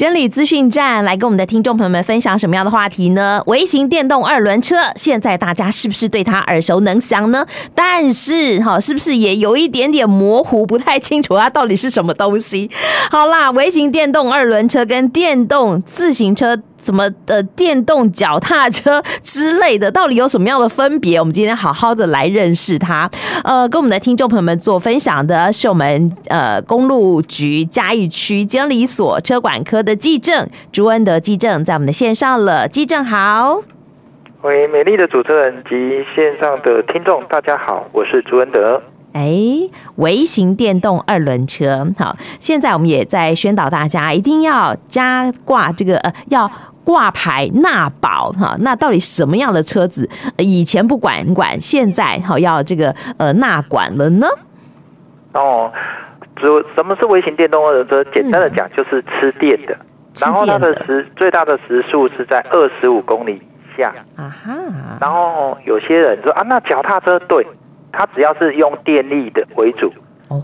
[0.00, 3.42] 监理资讯站来跟我们的听众朋友们分享什么样的话题呢？
[3.44, 7.44] 微型电动二轮车，现在大家是不是对它耳熟能详呢？
[7.74, 12.70] 但是哈，是不是也有一点点模糊，不太清楚它到底是什么东西？
[13.10, 16.62] 好啦，微型电动二轮车跟电动自行车。
[16.80, 21.18] 怎么的电动脚踏车之类的，到底有什么样的分别？
[21.18, 23.10] 我们今天好好的来认识它。
[23.44, 32.66] 呃，跟我们的听众朋友们做分享的是我们呃公路局嘉义区监理所车管科的纪政朱恩德纪政，在我们的线上了。
[32.68, 33.60] 纪政好，
[34.42, 35.70] 喂，美丽的主持人及
[36.14, 38.82] 线上的听众，大家好，我是朱恩德。
[39.12, 39.34] 哎，
[39.96, 46.50] 微型电动二轮车，好，现在我们也在宣导大家一定要加挂这个呃要。
[46.84, 54.26] 挂牌纳保哈，那到底什么样的车子以前不管管，现在好要这个呃纳管了呢？
[55.34, 55.72] 哦，
[56.42, 58.02] 就什么是微型电动二轮车？
[58.12, 59.86] 简单的讲就是吃电的，嗯、
[60.20, 64.52] 然后它的时最大的时速是在二十五公里以下啊哈。
[65.00, 67.46] 然后有些人说啊，那脚踏车对，
[67.92, 69.92] 它只要是用电力的为主。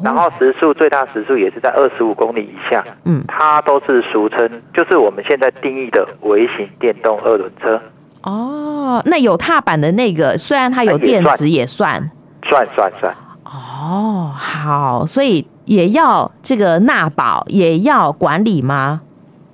[0.03, 7.81] 然后时速最大时速也是在二十五公里以下，嗯，它都是俗称，就是我们现在定义的微型电动二轮车。
[8.23, 12.11] 哦，那有踏板的那个，虽然它有电池，也算，
[12.48, 13.14] 算算算。
[13.45, 19.03] 哦，好，所以也要这个纳保，也要管理吗？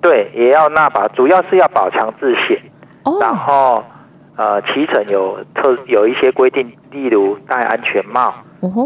[0.01, 2.59] 对，也要纳保，主要是要保强制险。
[3.05, 3.85] 哦，然后
[4.37, 8.33] 呃，骑乘有特有一些规定，例如戴安全帽。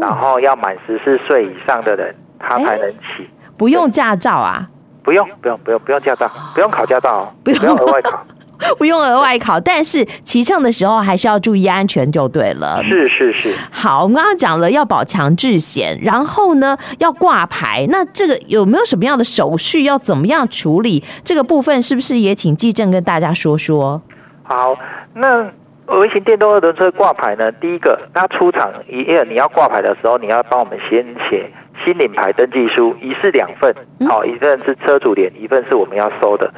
[0.00, 3.28] 然后要满十四岁以上的人，他才能骑。
[3.56, 4.68] 不用驾照啊？
[5.02, 8.22] 不用，不用，不用，不用驾照，不用考驾照，不用额外考，
[8.76, 9.60] 不用额外考。
[9.60, 12.82] 但是骑乘的时候还是要注意安全就对了。
[12.82, 13.54] 是是是。
[13.70, 17.86] 好，我们刚刚讲了要保强制险，然后呢要挂牌。
[17.88, 21.04] 那这个有没有什么样的手续要怎么样处理？
[21.24, 24.02] 这个部分是不是也请纪正跟大家说说？
[24.42, 24.76] 好，
[25.14, 25.50] 那。
[25.88, 31.50] 微型电动二轮车挂牌呢，第一个，它出厂一页你要挂牌的时候，你要帮我们先写
[31.84, 33.74] 新领牌登记书，一式两份，
[34.08, 36.52] 好，一份是车主联，一份是我们要收的。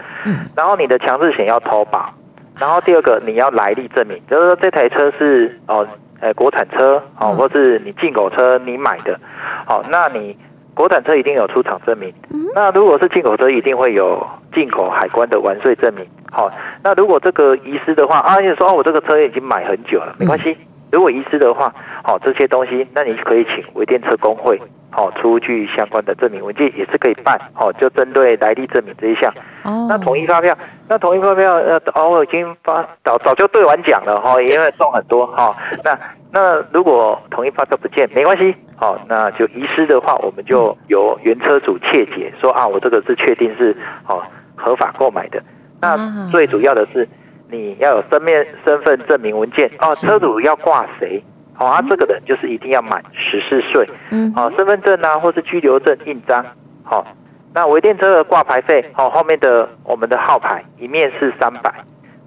[0.56, 2.12] 然后你的强制险要投保，
[2.58, 5.86] 然后第二个你要来历证明，就是说这台车是哦，
[6.20, 9.18] 呃，国产车哦，或是你进口车你买的，
[9.66, 10.36] 好，那你。
[10.74, 12.14] 国产车一定有出厂证明，
[12.54, 14.24] 那如果是进口车，一定会有
[14.54, 16.06] 进口海关的完税证明。
[16.38, 16.48] 好，
[16.84, 20.56] 那如果这个遗失的话，啊，你说哦，我这个车已经买很久了，没关系。
[20.92, 24.56] 如果遗失的话，好，这些东西，那你可以请微电车工会，
[24.88, 27.36] 好，出具相关的证明文件，也是可以办。
[27.52, 29.28] 好，就针对来历证明这一项。
[29.64, 29.88] 哦。
[29.90, 30.56] 那统一发票，
[30.88, 35.52] 那统一发票，呃，哦，我已经发早早就兑完奖了哈，因为送很多哈。
[35.82, 35.98] 那。
[36.30, 43.74] 那如果统一发票不见，没关系，好，那就遗失的话，我们就由原车主切解，说啊，我这个是确定是
[44.06, 44.22] 哦
[44.54, 45.42] 合法购买的。
[45.80, 47.08] 那最主要的是
[47.50, 49.70] 你要有身面身份证明文件。
[49.80, 51.22] 哦，车主要挂谁？
[51.54, 56.44] 好啊，这个人就是一定要满十四岁，嗯，好，身份证啊，或是居留证印章，
[56.82, 57.06] 好，
[57.54, 61.72] 那微电车的挂牌费，好，后面的我们的号牌一面是三百，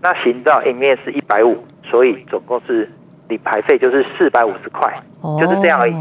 [0.01, 2.89] 那行照一面是一百五，所以总共是。
[3.27, 4.93] 理牌费就是四百五十块，
[5.39, 5.93] 就是这样而已。
[5.93, 5.97] 哎、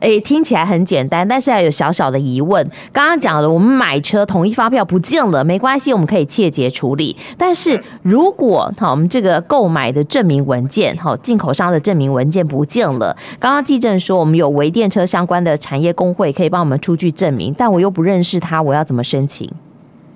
[0.00, 2.64] 欸，听起来很简单，但是还有小小的疑问。
[2.92, 7.16] 刚刚讲了，我们买车统一发票不见了，没关系，我们可以切结处理。
[7.36, 13.16] 但是如果好，我们这个购买的证明文件，好，进口商的证明文件不见了。
[13.40, 19.50] 刚刚技正说，我们有微电车相关的产业工会可以帮我们出具证明，但我又不认识他，我要怎么申请？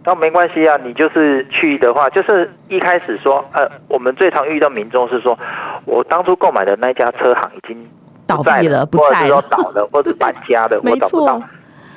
[0.05, 5.39] 那没关系啊，你就是去的话，就是一开始说，呃，我们最常遇到民众是说，
[5.85, 7.89] 我当初购买的那家车行已经
[8.37, 11.43] 倒闭了，不在了，或者说倒了，或者 搬家的，我找不到。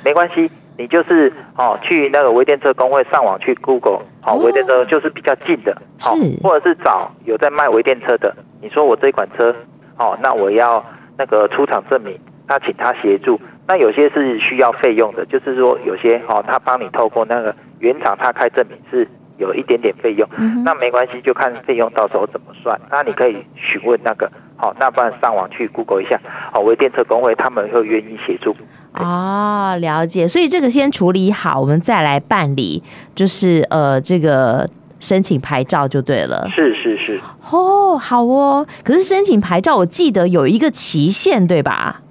[0.04, 9.54] 没关系，你就是哦，去那个微电车工会上网去 Google，好、哦，微电车就是比较近的，好、哦，或者是找有在卖微电车的，你说我这款车，
[9.96, 10.84] 哦，那我要
[11.16, 13.40] 那个出厂证明，那请他协助。
[13.66, 17.54] 那有些是需要费用的，就是说有些哦，他帮你透过那个。
[17.78, 22.80] 原厂他开证明是有一点点费用，嗯、那没关系，就看费用到时候怎么算。
[22.90, 24.26] 那你可以询问那个，
[24.56, 26.20] 好，那不然上网去 Google 一下，
[26.52, 28.56] 好，微电车工会他们会愿意协助。
[28.94, 30.26] 哦，了解。
[30.26, 32.82] 所以这个先处理好，我们再来办理，
[33.14, 34.68] 就是呃，这个
[34.98, 36.48] 申请牌照就对了。
[36.54, 37.20] 是是是。
[37.50, 38.66] 哦，好哦。
[38.82, 42.02] 可是申请牌照，我记得有一个期限，对吧？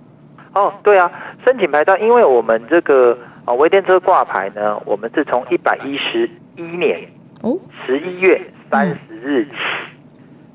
[0.53, 1.11] 哦，对啊，
[1.45, 3.17] 申请牌照，因为我们这个。
[3.45, 6.99] 啊，微电车挂牌呢，我们是从一百一十一年
[7.43, 7.55] 哦
[7.85, 9.51] 十一月三十日起，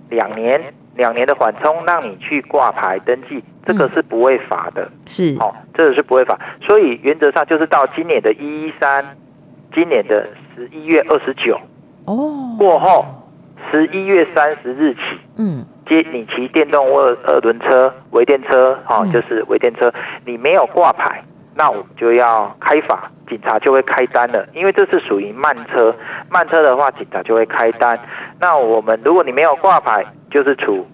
[0.09, 0.61] 两年
[0.95, 5.37] 两年的缓冲，让你去挂牌登记，这个是不会罚的，是。
[5.41, 9.17] 哦，这个是不会罚，所以原则上就是到今年的一一三
[9.75, 11.59] 今年的十一月二十九
[12.05, 12.57] 哦。
[12.59, 13.05] 过后，
[13.71, 15.01] 十一月三十日起，
[15.37, 19.13] 嗯，接你骑电动二二轮车、微电车，哦、嗯。
[19.13, 19.93] 就是微电车，
[20.27, 21.23] 你没有挂牌，
[21.61, 25.95] 那我们就要开罚，警察就会开单了，因为这是属于慢车，
[26.31, 28.01] 慢车的话，警察就会开单。
[28.41, 30.87] 那我们如果你没有挂牌，就是处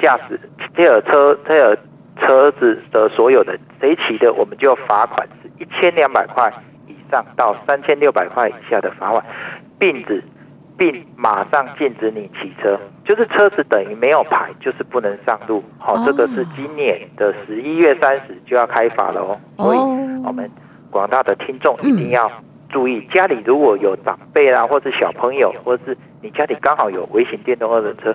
[0.00, 0.40] 驾驶
[0.74, 1.78] 这个车这个
[2.22, 6.50] 车子的所有的谁骑的，我们就罚款是一千两百块
[6.88, 9.22] 以上到三千六百块以下的罚款，
[9.78, 10.24] 并指
[10.78, 15.62] 并马上禁止你骑车，就是车子等于没有牌，就是不能上路。
[15.78, 19.78] 好、哦这个是今年的十一月三十就要开罚了哦，所以
[20.24, 20.50] 我们
[20.90, 22.30] 广大的听众一定要
[22.70, 28.14] 注意，家里如果有长辈啦，或是小朋友，或是你家里刚好有微型电动二轮车，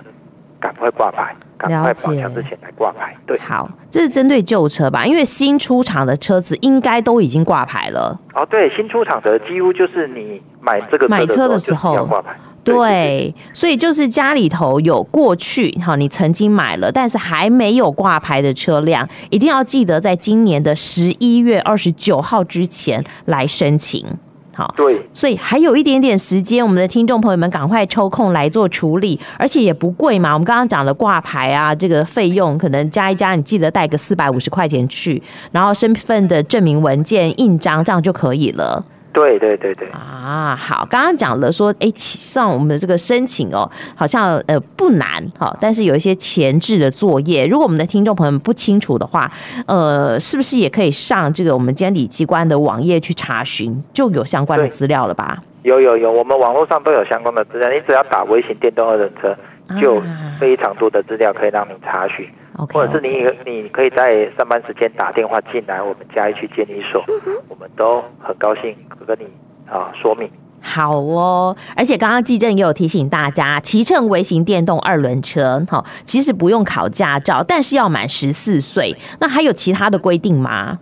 [0.58, 3.16] 赶快挂牌，赶快保养之前来挂牌。
[3.26, 5.06] 对，好，这是针对旧车吧？
[5.06, 8.20] 因为新出厂的车子应该都已经挂牌了。
[8.34, 12.36] 哦，对，新出厂的几乎就是你买这个买车的时候要挂牌。
[12.62, 24.04] 对，所以就是家里头有过去哈，你曾经买了，但是还没有挂牌的车辆，一定要记得在今年的十一月二十九号之前来申请。
[24.52, 30.34] 好，对，所以还有一点点时间，我们的听众朋友们赶快抽空来做处理，而且也不贵嘛。
[30.34, 38.84] 我们刚刚讲的挂牌啊，这个费用可能加一加，你记得带个四百五十块钱去，然后身份的证明文件印章，这样就可以了。
[39.12, 49.30] 对对对对啊，好，刚刚讲了说，哎，上我们的这个申请哦，好像呃不难哈，但是有一些前置的作业，如果我们的听众朋友们不清楚的话，
[49.66, 55.42] 呃，是不是也可以上这个我们监理机关的网页去查询，就有相关的资料了吧？
[55.62, 59.36] 有有有，我们网络上都有相关的资料，你只要打微型电动二轮车，
[59.80, 60.00] 就
[60.38, 62.26] 非常多的资料可以让你查询。
[62.60, 67.02] Okay, 或者是你你可以在上班时间打电话进来，我们嘉义区监理所，
[67.48, 68.76] 我们都很高兴
[69.06, 69.24] 跟你
[69.66, 70.30] 啊说明。
[70.60, 78.94] 好哦，而且刚刚纪正也有提醒大家，骑乘微型电动二轮车，哈，其实不用考驾照，但是要满十四岁。
[79.20, 80.78] 那还有其他的规定吗？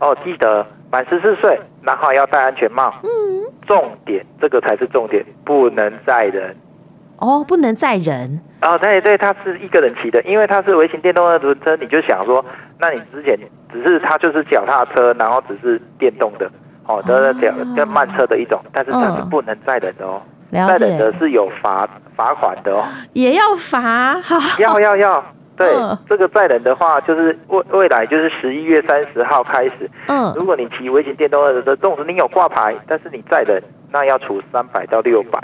[0.00, 2.92] 哦，记得满十四岁，然后要戴安全帽。
[3.04, 3.08] 嗯，
[3.68, 6.56] 重点这个才是重点，不能载人。
[7.20, 8.40] 哦，不能载人。
[8.62, 12.44] 哦，对对，他是一个人骑的，因为他是微型电动二轮车，你就想说，
[12.78, 13.38] 那你之前
[13.72, 16.50] 只是他就是脚踏车，然后只是电动的，
[16.86, 20.20] 哦，都是脚跟慢车的一种，但是它是不能载人的哦，
[20.52, 22.84] 载人的是有罚罚款的哦，
[23.14, 24.16] 也要罚，
[24.58, 25.24] 要要要，
[25.56, 35.40] 对，嗯、这个载人的话，就是未未来就是十一月三十号开始，嗯，如果你骑微型电动二轮车，纵使你有挂牌，但是你载人，那要处三百到六百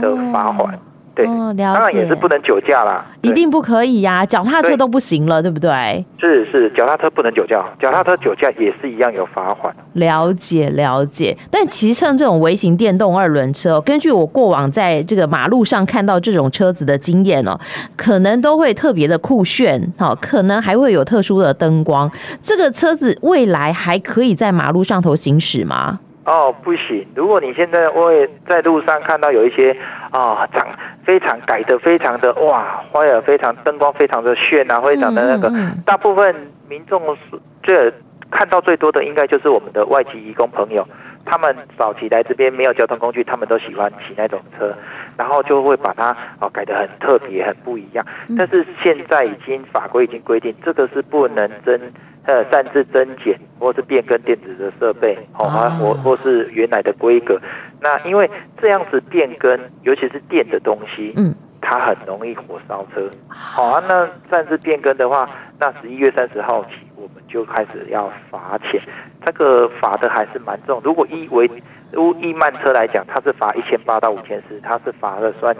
[0.00, 0.74] 的罚款。
[0.74, 0.78] 哦
[1.16, 6.04] 对，哦、了解，当然也是不能酒驾啦，一定不可以呀、啊，脚踏车都不行了，对，对不对？
[6.20, 9.74] 是是，脚踏车不能酒驾，脚踏车酒驾也是一样有罚款。
[9.94, 17.58] 了解了解，但骑乘这种微型电动二轮车，根据我过往在这个马路上看到这种车子的经验哦，
[17.96, 22.10] 可能都会特别的酷炫，好，可能还会有特殊的灯光。
[22.42, 26.00] 这个车子未来还可以在马路上头行驶吗？
[26.26, 27.06] 哦，不行！
[27.14, 29.70] 如果你现在会在路上看到有一些
[30.10, 30.74] 啊，长、哦、
[31.04, 36.34] 非常改的非常的哇，花儿非常灯光非常的炫啊，非常的那个，嗯嗯、大部分
[36.68, 37.00] 民众
[37.62, 37.92] 最
[38.28, 40.84] 看到最多的应该就是我们的外籍移工朋友，
[41.24, 44.74] 他们早期来这边没有交通工具，他们都喜欢骑那种车，
[45.16, 46.10] 然后就会把它
[46.40, 48.04] 哦改得很特别、很不一样。
[48.36, 51.80] 但是现在已经法规已经规定，这个是不能增。
[52.26, 57.40] 呃，擅自增减或是变更电子的设备，好、哦，或或是原来的规格。
[57.80, 58.28] 那因为
[58.60, 63.08] 这样子变更，尤其是电的东西，嗯，它很容易火烧车。
[63.28, 65.28] 好啊，那擅自变更的话，
[65.60, 68.80] 那十一月三十号起，我们就开始要罚钱。
[69.24, 70.80] 这个罚的还是蛮重。
[70.82, 71.48] 如果一为
[72.20, 75.56] 一慢车来讲，它是罚一千八到五千四，它是罚了算。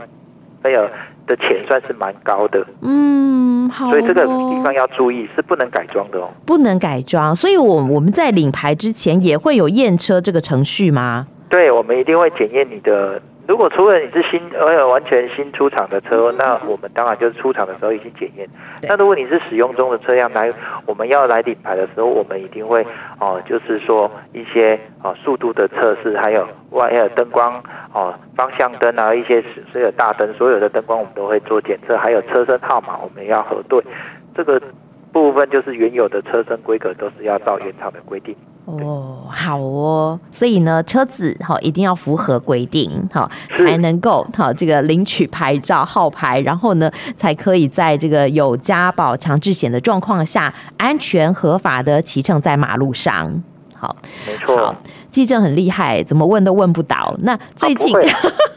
[0.62, 0.82] 没有
[1.26, 7.34] 的钱算是蛮高的，嗯，好，所以这个地方要注意，是不能改装的哦，不能改装。
[7.34, 11.26] 所以，我我们在领牌之前也会有验车这个程序吗？
[11.48, 13.20] 对，我们一定会检验你的。
[13.48, 18.48] 如果除了你是新呃完全新出厂的车，那我们当然就是出厂的时候已经检验。
[18.82, 20.52] 那如果你是使用中的车辆来，
[20.84, 22.84] 我们要来领牌的时候，我们一定会
[23.20, 27.62] 哦，就是说一些哦速度的测试，还有外还有灯光
[27.92, 33.80] 哦方向灯啊，一些所有大灯，所有的灯光我们都会做检测，还有车身号码我们要核对。
[34.34, 34.60] 这个
[35.12, 38.36] 部分就是原有的车身规格都是要照原厂的规定。
[38.66, 53.42] 哦，好哦，所以呢，车子哈一定要符合规定哈，才能够哈这个领取牌照号牌，然后呢，才可以在这个有加保强制险的状况下，安全合法的骑乘在马路上。
[53.74, 53.94] 好，
[54.26, 54.74] 没错。
[55.10, 57.14] 记者很厉害，怎么问都问不倒。
[57.20, 57.96] 那最近。
[57.96, 58.02] 啊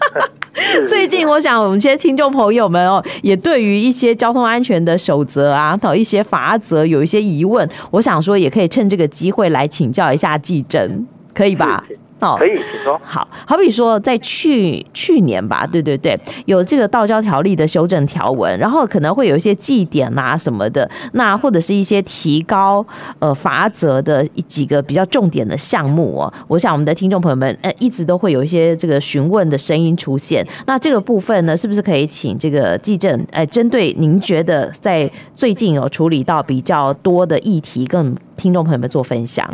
[0.87, 10.89] 最近，我想我们这些听众朋友们哦，也对于一些交通安全的守则啊，到一些法则有一些疑问，我想说也可以趁这个机会来请教一下记者，
[11.33, 11.83] 可以吧？
[12.19, 12.99] 哦，可以，请说。
[13.03, 22.85] 好，好比说，在去去年吧，对对对，有这个道教条例的修正条文，然后可能会有一些祭典啊什么的，那或者是一些提高
[23.19, 26.33] 呃罚则的几个比较重点的项目哦。
[26.47, 30.45] 我想我们的听众朋友们，呃，一直都会有一些这个询问的声音出现。
[30.67, 39.49] 那这个部分呢，是不是可以请这个技正，呃，针对您觉得在最近有处理到比较多的议题，跟听众朋友们做分享？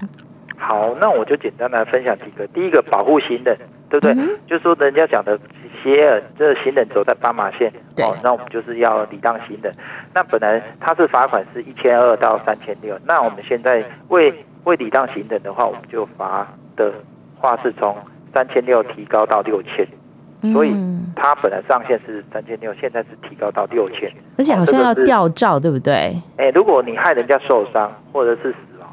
[0.67, 2.47] 好，那我就简单来分享几个。
[2.47, 3.55] 第一个，保护行人，
[3.87, 4.13] 对不对？
[4.13, 5.39] 嗯、就是说人家讲的
[5.83, 9.71] 斜耳，这个、行人走在斑马线，哦，那我们就是要礼让行人。
[10.11, 16.91] 那本来他是罚款是一千二到三千六，那我们现在为为礼让行人的话，我们就罚的
[17.37, 17.95] 话是从
[18.33, 19.87] 三千六提高到六千，
[20.51, 20.75] 所以
[21.15, 26.19] 他本来上限是三千六，现在是提高到六千，而且好像要吊照，对不对？
[26.37, 28.51] 哎，如果你害人家受伤或者是。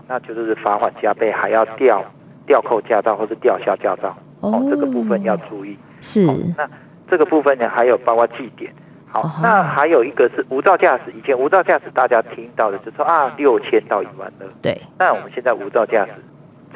[0.09, 2.05] 那就是罚款加倍，还要吊
[2.47, 5.79] 吊扣驾照或是吊销驾照哦，哦，这个部分要注意。
[6.01, 6.69] 是，那
[7.09, 8.73] 这个部分呢，还有包括记点。
[9.09, 11.13] 好，哦、那还有一个是无照驾驶。
[11.17, 14.49] 以前无照驾驶大家听到的就是说啊，六千到一万二。
[14.61, 14.77] 对。
[14.99, 16.13] 那我们现在无照驾驶，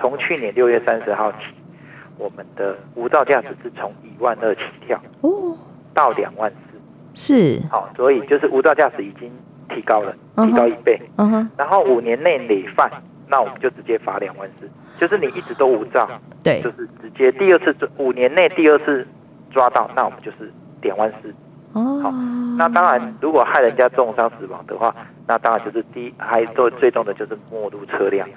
[0.00, 1.38] 从去年六月三十号起，
[2.18, 5.56] 我们的无照驾驶是从一万二起跳哦，
[5.92, 6.78] 到两万四。
[7.14, 7.62] 是。
[7.70, 9.32] 好，所以就是无照驾驶已经
[9.68, 11.00] 提高了，提高一倍。
[11.16, 11.50] 嗯哼。
[11.56, 12.90] 然后五年内累犯。
[13.28, 14.68] 那我们就直接罚两万四，
[14.98, 16.08] 就是你一直都无照，
[16.42, 19.06] 对，就是直接第二次五年内第二次
[19.50, 21.34] 抓到，那我们就是两万四。
[21.72, 22.10] 哦，好，
[22.56, 24.94] 那当然如果害人家重伤死亡的话，
[25.26, 28.28] 那当然就是第一还最最重的就是没入车辆，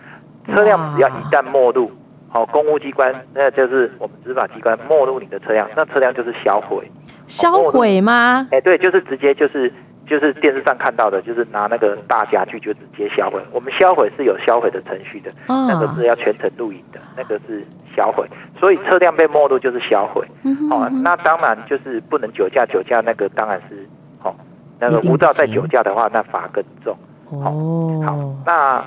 [0.47, 1.91] 车辆只要一旦没入，
[2.27, 6.89] 好，公务机关那就是我们执法机关没入你的车辆，那车辆就是销毁。
[7.27, 8.47] 销毁吗？
[8.51, 9.71] 哎，对，就是直接就是。
[10.09, 13.39] 就是电视上看到的，就是拿那个大家具就直接销毁。
[13.51, 17.63] 我们销毁是有销毁的程序的，那个是要全程录影的，那个是
[17.95, 18.27] 销毁。
[18.59, 20.25] 所以车辆被没入就是销毁。
[20.71, 23.87] 哦，那当然就是不能酒驾，酒驾那个当然是
[24.23, 24.33] 哦，
[24.79, 26.97] 那个无照再酒驾的话，那罚更重。
[27.29, 28.83] 哦，好，那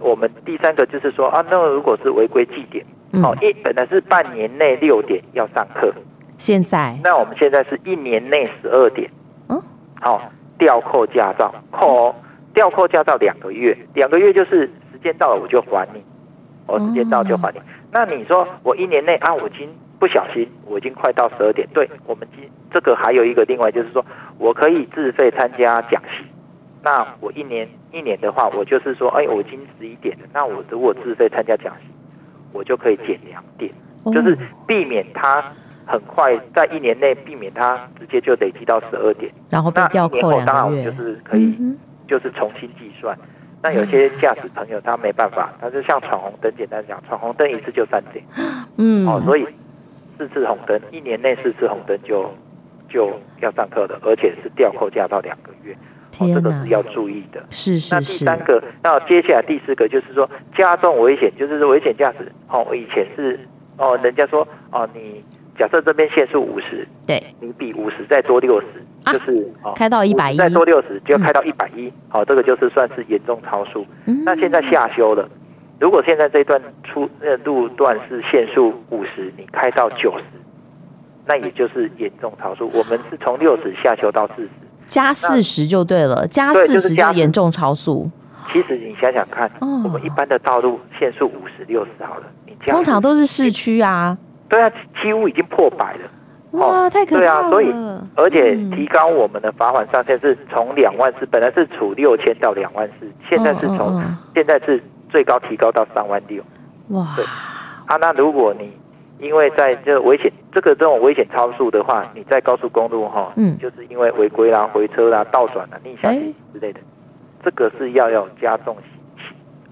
[0.00, 2.84] 我们第三个就是说啊，那如果是违规记点，
[3.22, 5.94] 哦，一本来是半年内六点要上课，
[6.36, 9.08] 现在那我们现在是一年内十二点。
[9.48, 9.62] 嗯，
[10.00, 10.20] 好。
[10.58, 12.14] 吊扣驾照，扣
[12.52, 14.60] 吊扣驾照两个月，两个月就是
[14.92, 16.02] 时间到了我就还你，
[16.66, 17.60] 我时间到就还你。
[17.90, 19.68] 那你说我一年内啊，我已经
[19.98, 21.68] 不小心，我已经快到十二点。
[21.74, 24.04] 对，我们今这个还有一个另外就是说，
[24.38, 26.24] 我可以自费参加讲习。
[26.82, 31.86] 那我一年一年的话，我就是说，哎，我已经十一点了，那我如果自费参加讲习，
[32.52, 33.72] 我就可以减两点，
[34.12, 35.42] 就是避免他。
[35.86, 40.44] 很快在一年内避免它直接就累积到十二点，然后被吊扣两个月。
[40.46, 41.54] 当然我们就是可以，
[42.08, 43.16] 就是重新计算。
[43.62, 48.24] 那有些驾驶朋友他没办法，他就像闯红灯，简单讲，闯红灯一次就三点。
[48.76, 49.46] 嗯，哦，所以
[50.18, 52.30] 四次红灯，一年内四次红灯就
[52.88, 55.74] 就要上课的，而且是吊扣驾照两个月。
[56.20, 57.42] 哦，这个是要注意的。
[57.50, 58.24] 是是是。
[58.24, 62.30] 那第三个，那接下来第四个就是说加重危险，就是危险驾驶。
[62.48, 63.40] 哦，以前是
[63.78, 65.24] 哦，人家说哦你。
[65.58, 68.66] 假设这边限速五十，对，你比五十再多六十，
[69.06, 73.86] 就是开到一百一，再多六十就要开到一百一，好，这个就是算是严重超速。
[74.06, 75.28] 嗯、那现在下修了，
[75.78, 80.24] 如果现在这段出呃路段是限速五十，你开到九十，
[81.24, 82.68] 那也就是严重超速。
[82.74, 84.48] 我们是从六十下修到四十，
[84.88, 88.10] 加四十就对了，加四十就严重超速。
[88.52, 94.18] 其实你想想看，哦、我们一般的道路限速五十六十好了，你通常都是市区啊。
[94.54, 96.00] 对啊，几乎已经破百了。
[96.52, 97.20] 哇，太可怕了！
[97.20, 97.74] 对啊，所以
[98.14, 104.00] 而且提高我们的罚款上限是从两万四，本来是处六千到两万四，现在是从
[104.34, 106.40] 现在是最高提高到三万六。
[106.90, 107.24] 哇，对
[107.86, 108.72] 啊，那如果你
[109.18, 116.78] 因为在这危险这个这种危险超速的话，你在高速公路哈，嗯，就是因为违规啦、回车啦、倒转啦、逆向之类的，
[117.42, 118.76] 这个是要要加重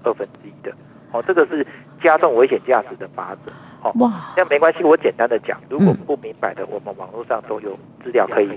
[0.03, 0.73] 二分之一的。
[1.13, 1.65] 哦，这个是
[2.03, 3.53] 加重危险驾驶的法则。
[3.95, 8.47] 哇，这样没关系，我简单的讲，如果不明白的，我们网络上都有资料可以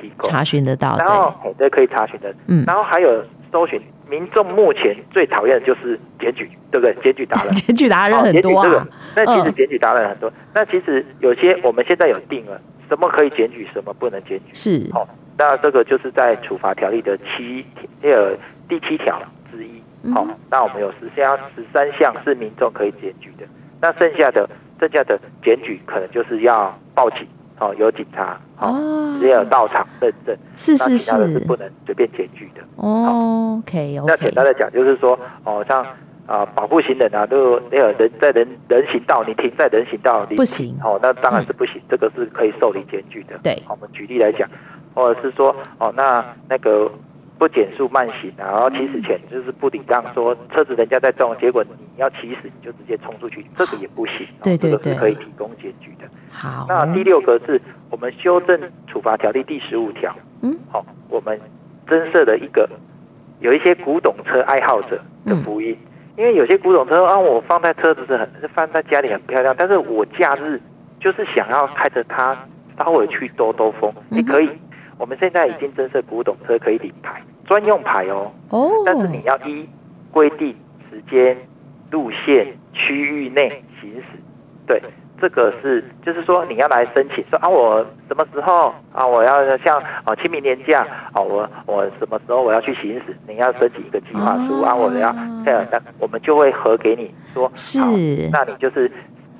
[0.00, 0.96] 提供，查询得到。
[0.98, 2.34] 然后，对，可以查询的。
[2.46, 6.94] 嗯，然后还有搜寻，民众目前最讨厌的就是检举，对不对？
[7.02, 8.86] 检举达人， 检举达人很多啊。
[9.14, 14.52] 那其实检举达人很多，那其实有些我们现在有定了，什么可以检举，什么不能检举。
[14.52, 15.06] 是，哦，
[15.38, 17.64] 那这个就是在处罚条例的七
[18.02, 18.34] 呃
[18.68, 19.20] 第七条
[19.50, 19.82] 之一。
[20.14, 23.44] 好，那我们有十项十三项是民众可以检举的，
[23.82, 24.48] 那剩下的
[24.80, 27.26] 剩下的检举可能就是要报警。
[27.60, 32.62] 哦，有警察哦，也有到场认证，是是是，其他的是不能随便检举的。
[32.76, 34.04] 哦，OK OK。
[34.06, 35.12] 那简单的讲，就是说，
[35.44, 35.84] 哦，像
[36.24, 40.74] 啊，保护行人啊，都那个人在人人行道，你停在人行道里，不行。
[40.82, 43.38] 哦，那当然是不行，嗯、这个是可以受理检举的。
[43.42, 44.48] 对，我们举例来讲，
[44.94, 46.90] 或者是说，哦，那那个。
[47.40, 54.28] 不减速慢行，然后起始前就是不礼让，说车子人家在撞，结果你要起始你就直接冲出去，这个也不行。
[54.42, 56.06] 对对对，这个是可以提供检举的。
[56.30, 60.14] 好，那第六个是我们修正处罚条例第十五条。
[60.42, 61.40] 嗯，好，我们
[61.88, 62.68] 增设了一个
[63.38, 65.74] 有一些古董车爱好者的福音，
[66.18, 70.60] 因为有些古董车啊，我放在车子是很放在家里很漂亮，但是我假日
[71.00, 72.36] 就是想要开着它
[72.76, 74.50] 稍微去兜兜风，你可以。
[74.98, 78.30] 我们现在已经增设古董车可以领牌，专用牌哦。
[78.50, 78.70] 哦。
[78.86, 79.68] 但是你要依
[80.12, 80.54] 规定
[80.88, 81.36] 时间、
[81.90, 84.04] 路线、区域内行驶。
[84.66, 84.80] 对，
[85.20, 93.16] 这个是就是说你要来申请说啊，我什么时候啊，我要像啊清明年假啊，我我什么时候我要去行驶？
[93.26, 95.12] 你要申请一个计划书啊，我要
[95.44, 97.80] 这样，那我们就会核给你说是，
[98.32, 98.90] 那你就是。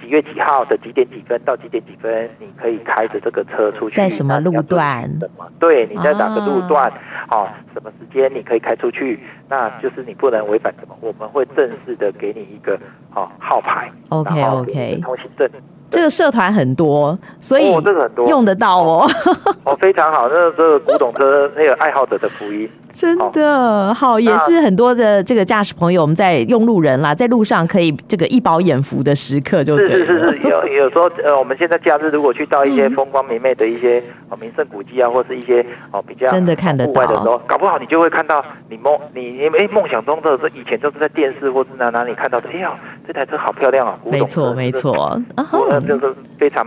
[0.00, 3.96] 几月几号的几点几分到几点几分，你可以开着这个车出去。
[3.96, 5.02] 在什么路段？
[5.20, 5.46] 什么？
[5.58, 6.90] 对，你在哪个路段？
[7.30, 9.20] 哦，什么时间你可以开出去？
[9.48, 10.96] 那就是你不能违反什么？
[11.00, 12.78] 我们会正式的给你一个
[13.14, 13.90] 哦号牌。
[14.08, 15.00] OK OK。
[15.02, 15.48] 通行证。
[15.90, 19.08] 这个社团很多，所以这个很多用得到哦。
[19.64, 22.68] 哦，非常好，那这个古董车那个爱好者的福音。
[22.92, 30.06] 真的好，也是很多的这个驾驶朋友，我们在用路人啦，在路上可以这个一饱眼福的时刻，就对了。
[30.06, 42.72] 是是是，有 有时候呃，我们现在假日如果去到一些风光明媚的一些哦名胜古迹啊，或是一些哦比较真的看得到的时候，搞不好你就会看到你梦你因为梦想中的这以前都是在电视或是哪哪里看到的，哎呀，
[43.06, 43.98] 这台车好漂亮啊！
[44.02, 46.66] 古董没错没错，那就是非常。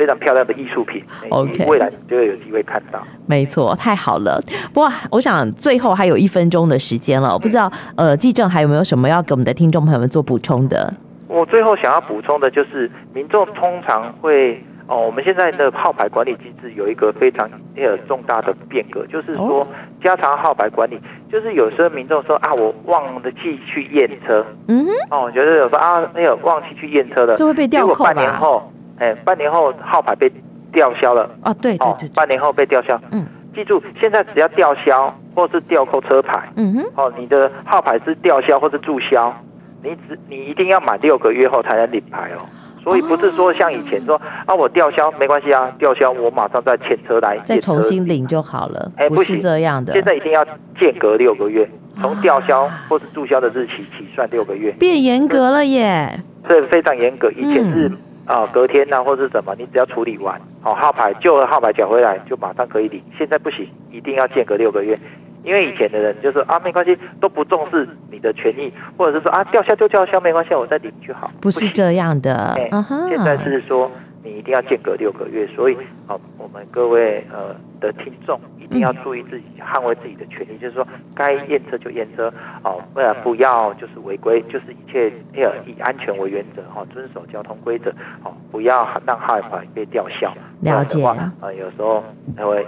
[0.00, 2.98] 非常漂亮的艺术品，OK，未来你就会有机会看到。
[3.26, 4.42] 没错，太好了。
[4.72, 10.90] 不过，我想最后还有一分钟的时间了，我不知道，呃，纪正还有没有什么要给我们的听众朋友们做补充的？
[11.28, 19.68] 我最后想要补充的就是，民众通常会哦，我们现在的号牌管理机制有一个非常呃重大的变革，就是说
[20.02, 20.98] 加长号牌管理，
[21.30, 28.14] 就是有时候民众说啊，我忘了记去验车，嗯，哦，我觉得有时候啊，没有忘记去验车了，就会被吊扣吧？
[28.14, 28.72] 半年后。
[29.00, 30.30] 哎，半年后号牌被
[30.70, 31.52] 吊销了啊！
[31.54, 33.00] 对对对，半年后被吊销。
[33.10, 39.34] 嗯，记住，现在只要吊销或是吊扣车牌，嗯哼，哦，你的号牌是吊销或是注销，
[39.82, 42.44] 你只你一定要满六个月后才能领牌哦。
[42.84, 48.92] 所以不是说像以前说啊，我吊销没关系啊，吊销我马上再牵车来，再重新领就好了。
[48.96, 50.44] 哎，不是这样的，现在一定要
[50.78, 51.66] 间隔六个月，
[52.02, 56.20] 从吊销或是注销的日期起算六个月，变严格了耶。
[56.46, 57.90] 这非常严格，以前是。
[58.30, 63.02] 啊，隔天呐、啊，或是什么，你只要处理完，好、哦、号牌旧的号牌缴回来，就马上可以领。
[63.18, 64.96] 现在不行，一定要间隔六个月，
[65.42, 71.28] 因为以前的人就是啊，没关系，都不重视你的权益，或者是说啊，吊销就吊销，没关系，我再领就好。
[71.40, 73.08] 不是这样的，欸 uh huh.
[73.08, 73.90] 现在是说。
[74.22, 87.90] 你一定要间隔六个月，所以好，我们各位呃的听众一定要注意自己捍卫自己的权利，就是说该验车就验车哦，不然不要就是违规，就是一切要以安全为原则哈，遵守交通规则
[88.22, 90.32] 哦，不要让号牌被吊销。
[90.60, 91.02] 了解。
[91.02, 92.04] 啊，有时候
[92.36, 92.66] 因为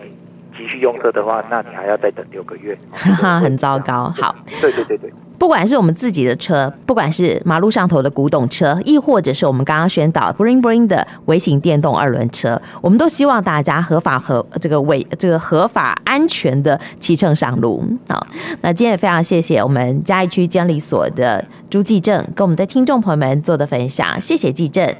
[0.53, 4.13] 急需用车的话，那你还要再等六个月，哈哈，很糟糕。
[4.17, 5.13] 好，对对对对。
[5.39, 17.83] 不管是我们自己的车，不管是马路上头的古董车，亦或者是我们刚刚宣导 Bring Bring 的微型电动二轮车，我们都希望大家合法和这个违这个合法安全的骑乘上路。
[18.09, 18.25] 好，
[18.61, 24.95] 那今天也非常谢谢我们嘉义区监理所的朱继正跟我们的听众朋友们做的分享，谢谢继正，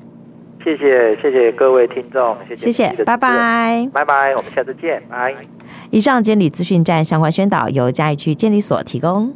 [0.65, 5.35] 谢谢谢谢各位听众，谢谢拜拜拜拜，我们下次见，拜。
[5.91, 9.35] 以上监理资讯站相关宣导由嘉义区监理所提供。